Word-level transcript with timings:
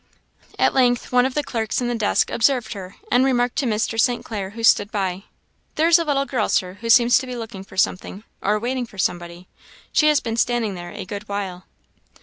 At 0.57 0.73
length 0.73 1.11
one 1.11 1.27
of 1.27 1.35
the 1.35 1.43
clerks 1.43 1.79
in 1.79 1.87
the 1.87 1.93
desk 1.93 2.31
observed 2.31 2.73
her, 2.73 2.95
and 3.11 3.23
remarked 3.23 3.55
to 3.57 3.67
Mr. 3.67 3.99
St. 3.99 4.25
Clair, 4.25 4.49
who 4.49 4.63
stood 4.63 4.91
by, 4.91 5.25
"There 5.75 5.87
is 5.87 5.99
a 5.99 6.03
little 6.03 6.25
girl, 6.25 6.49
Sir, 6.49 6.79
who 6.81 6.89
seems 6.89 7.19
to 7.19 7.27
be 7.27 7.35
looking 7.35 7.63
for 7.63 7.77
something, 7.77 8.23
or 8.41 8.57
waiting 8.57 8.87
for 8.87 8.97
somebody; 8.97 9.47
she 9.91 10.07
has 10.07 10.19
been 10.19 10.37
standing 10.37 10.73
there 10.73 10.89
a 10.89 11.05
good 11.05 11.29
while." 11.29 11.65